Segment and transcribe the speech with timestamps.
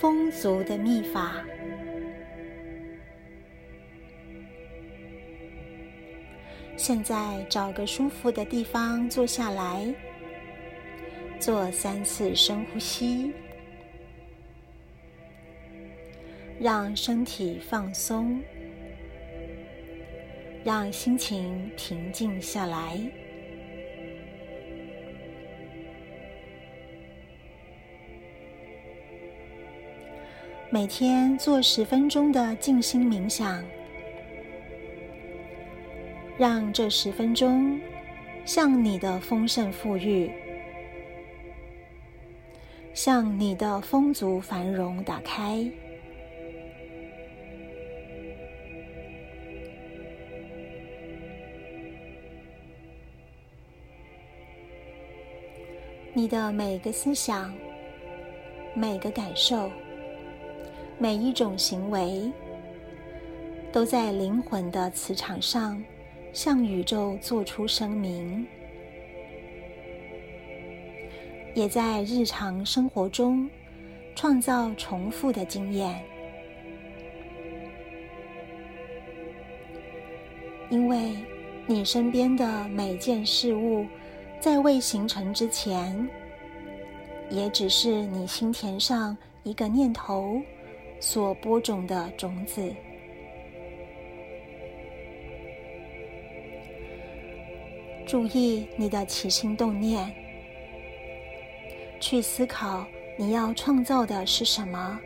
[0.00, 1.44] 风俗的秘法。
[6.76, 9.92] 现在找个舒服的地方坐下来，
[11.40, 13.32] 做三次深呼吸，
[16.60, 18.40] 让身体放松，
[20.64, 23.00] 让心情平静下来。
[30.70, 33.64] 每天做十分钟的静心冥想。
[36.38, 37.80] 让这十分钟
[38.44, 40.30] 向你的丰盛富裕、
[42.94, 45.68] 向你的丰足繁荣打开。
[56.14, 57.52] 你的每个思想、
[58.76, 59.70] 每个感受、
[60.98, 62.30] 每一种行为，
[63.72, 65.82] 都在灵魂的磁场上。
[66.30, 68.46] 向宇宙做出声明，
[71.54, 73.48] 也在日常生活中
[74.14, 76.00] 创造重复的经验。
[80.70, 81.16] 因为
[81.66, 83.86] 你身边的每件事物，
[84.38, 86.08] 在未形成之前，
[87.30, 90.40] 也只是你心田上一个念头
[91.00, 92.74] 所播种的种子。
[98.06, 100.10] 注意你的起心动念，
[102.00, 102.86] 去思考
[103.18, 104.98] 你要创造的是什么。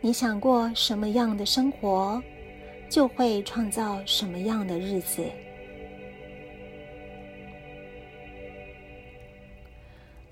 [0.00, 2.20] 你想过什么样的生活，
[2.88, 5.24] 就会创造什么样的日子。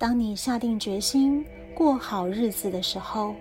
[0.01, 1.45] 当你下定决心
[1.75, 3.35] 过好日子的时候。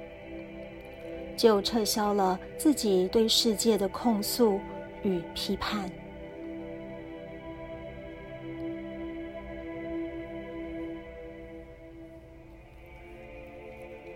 [1.34, 4.60] 就撤销了自己对世界的控诉
[5.02, 5.90] 与批判，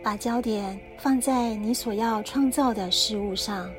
[0.03, 3.71] 把焦点放在你所要创造的事物上，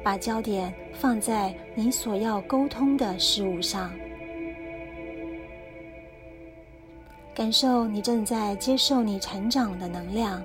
[0.00, 3.92] 把焦点放在你所要沟通的事物上，
[7.34, 10.42] 感受你正在接受你成长的能量。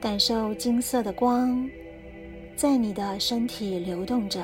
[0.00, 1.68] 感受金色的光
[2.54, 4.40] 在你的身体流动着，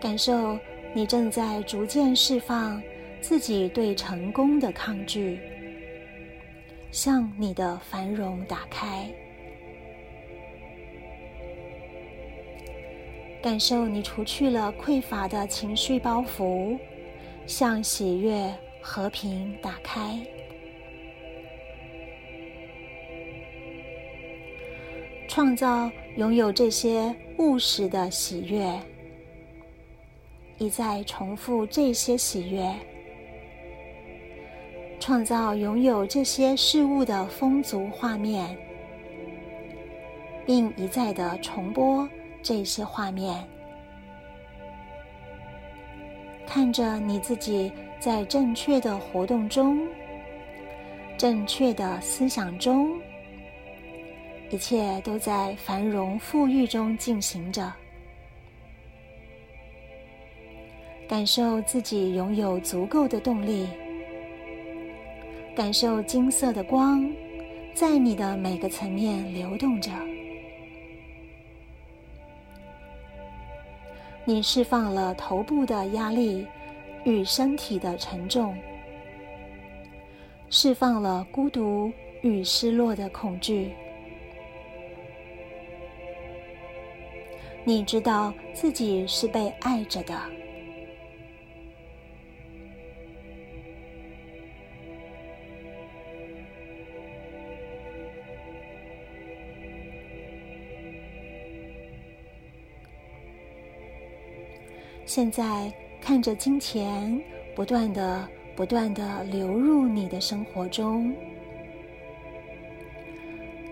[0.00, 0.56] 感受
[0.94, 2.80] 你正在逐渐释放
[3.20, 5.40] 自己对成功的抗拒，
[6.92, 9.10] 向你的繁荣打开。
[13.42, 16.78] 感受你除去了匮乏的情绪包袱，
[17.50, 18.48] 向喜悦、
[18.80, 20.16] 和平打开。
[25.26, 28.80] 创造拥有这些务实的喜悦，
[30.58, 32.72] 一再重复这些喜悦，
[35.00, 38.56] 创造拥有这些事物的丰足画面，
[40.46, 42.08] 并一再的重播
[42.42, 43.44] 这些画面，
[46.52, 49.86] 看着你自己在正确的活动中，
[51.16, 52.90] 正确的思想中。
[54.50, 57.72] 一切都在繁荣富裕中进行着，
[61.08, 63.68] 感受自己拥有足够的动力，
[65.54, 67.08] 感受金色的光
[67.74, 69.88] 在你的每个层面流动着。
[74.24, 76.46] 你释放了头部的压力
[77.04, 78.56] 与身体的沉重，
[80.50, 81.90] 释放了孤独
[82.22, 83.72] 与失落的恐惧。
[87.64, 90.20] 你知道自己是被爱着的。
[105.10, 105.68] 现在
[106.00, 107.20] 看着金钱
[107.52, 111.12] 不断的、不断的流入你的生活中，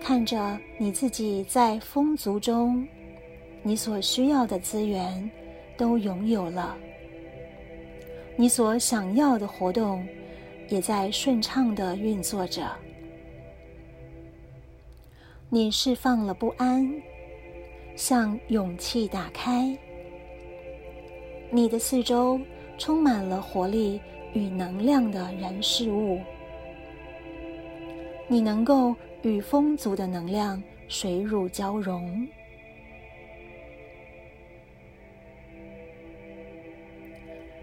[0.01, 2.85] 看着你自己在丰足中。
[3.63, 5.31] 你所需要的资源
[5.77, 6.75] 都拥有了，
[8.35, 10.05] 你所想要的活动
[10.67, 12.69] 也在顺畅的运作着。
[15.47, 16.85] 你释放了不安，
[17.95, 19.73] 向勇气打开。
[21.51, 22.39] 你的四周
[22.77, 23.99] 充满了活力
[24.33, 26.19] 与能量的人事物。
[28.27, 32.27] 你能够与丰足的能量水乳交融。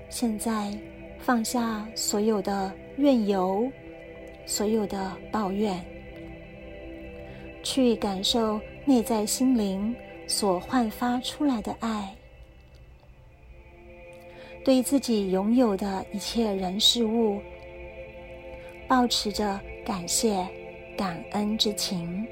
[0.09, 0.77] 现在
[1.21, 3.71] 放下所有的怨尤，
[4.45, 5.85] 所有的抱怨，
[7.63, 9.95] 去感受内在心灵
[10.27, 12.17] 所焕发出来的爱。
[14.67, 17.41] 对自己拥有的一切人事物，
[18.89, 20.45] 保持着感谢、
[20.99, 22.27] 感恩之情。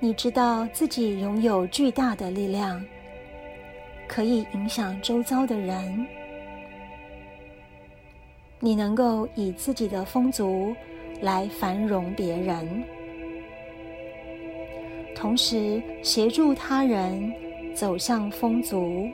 [0.00, 2.84] 你知道自己拥有巨大的力量，
[4.08, 6.04] 可以影响周遭的人。
[8.58, 10.74] 你能够以自己的风足。
[11.20, 12.84] 来繁荣别人，
[15.14, 17.32] 同时协助他人
[17.74, 19.06] 走向丰足，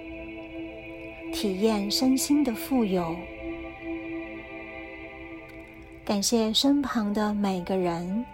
[1.32, 3.16] 体验身心的富有。
[6.04, 8.24] 感谢身旁的每个人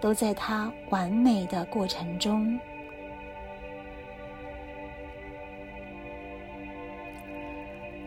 [0.00, 2.60] 都在他完美的过程中。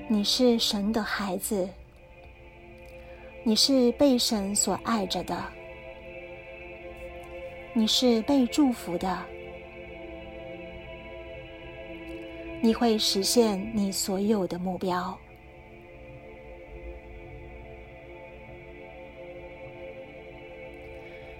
[0.08, 1.68] 你是神的孩子。
[3.48, 5.42] 你是被神所爱着的，
[7.72, 9.26] 你是被祝福的，
[12.62, 15.18] 你会实现你所有的目标。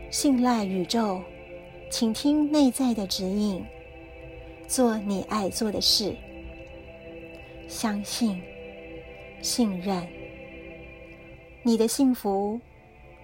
[0.10, 1.22] 信赖宇宙，
[1.92, 3.62] 请听内在的指引，
[4.66, 6.16] 做你爱做的事，
[7.68, 8.42] 相信，
[9.42, 10.08] 信任。
[11.68, 12.58] 你的幸福，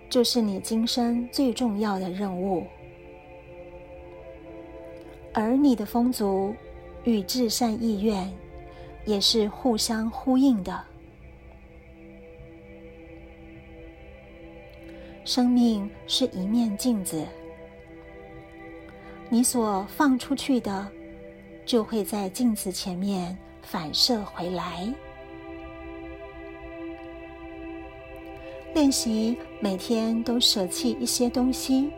[0.10, 2.68] 就是你今生最重要的任务，
[5.34, 6.54] 而你的丰足
[7.06, 8.30] 与至善意愿，
[9.06, 10.78] 也是互相呼应的。
[15.24, 17.26] 生命是一面镜子，
[19.30, 20.86] 你所放出去的，
[21.66, 24.94] 就会在镜子前面反射回来。
[28.74, 31.92] 练习每天都舍弃一些东西，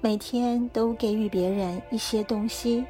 [0.00, 2.84] 每天都给予别人一些东西，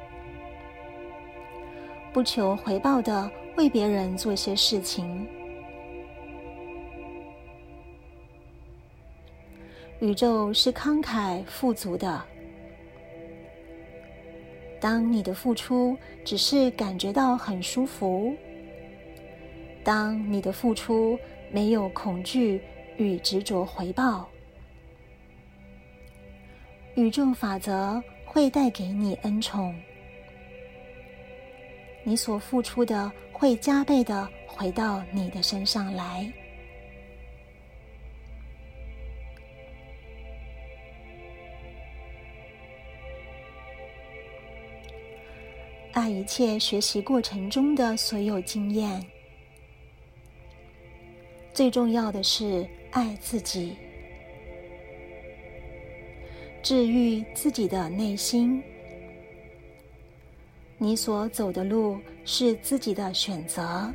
[2.11, 5.27] 不求回报的为别人做些事情。
[9.99, 12.19] 宇宙是慷慨富足的，
[14.81, 15.95] 当你的付出
[16.25, 18.33] 只是感觉到很舒服，
[19.83, 21.15] 当你的付出。
[21.53, 22.59] 没有恐惧
[22.97, 24.27] 与执着回报，
[26.95, 29.71] 宇宙法则会带给你恩宠，
[32.03, 36.27] 你所付出的会加倍的回到你的身上来。
[45.91, 49.12] 爱一切学习过程中的所有经验。
[51.53, 53.77] 最重要的是爱自己，
[56.63, 58.61] 治愈自己的内心。
[60.79, 63.93] 你所走的路是自己的选择，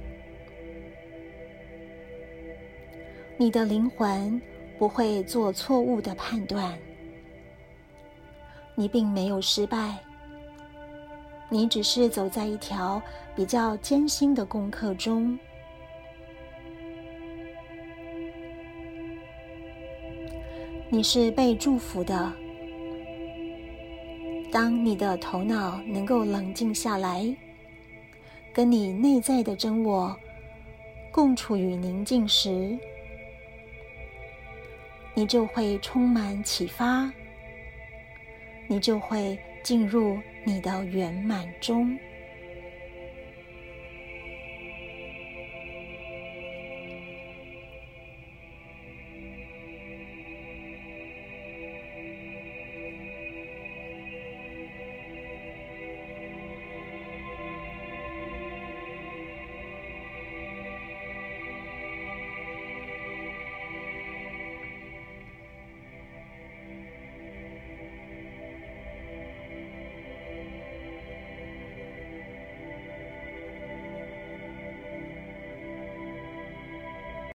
[3.37, 4.41] 你的灵魂
[4.79, 6.79] 不会做错误的判断。
[8.77, 9.99] 你并没有失败，
[11.51, 13.03] 你只是走在一条
[13.35, 15.37] 比较艰辛的功课中。
[20.91, 22.33] 你是被祝福的。
[24.51, 27.23] 当你的头脑能够冷静下来，
[28.55, 30.19] 跟你内在的真我
[31.13, 32.79] 共处于宁静时，
[35.13, 37.13] 你就会充满启发，
[38.67, 41.95] 你就会进入你的圆满中。